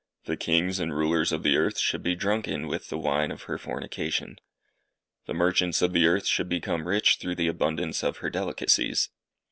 The 0.25 0.35
kings 0.35 0.79
and 0.79 0.91
rulers 0.97 1.31
of 1.31 1.43
the 1.43 1.57
earth 1.57 1.77
should 1.77 2.01
be 2.01 2.15
drunken 2.15 2.65
with 2.67 2.89
the 2.89 2.97
wine 2.97 3.29
of 3.29 3.43
her 3.43 3.59
fornication. 3.59 4.37
The 5.27 5.35
merchants 5.35 5.83
of 5.83 5.93
the 5.93 6.07
earth 6.07 6.25
should 6.25 6.49
become 6.49 6.87
rich 6.87 7.17
through 7.17 7.35
the 7.35 7.47
abundance 7.49 8.03
of 8.03 8.17
her 8.17 8.31
delicacies. 8.31 9.11